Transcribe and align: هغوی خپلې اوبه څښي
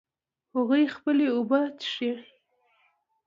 هغوی 0.55 0.83
خپلې 0.95 1.25
اوبه 1.35 1.59
څښي 1.79 2.11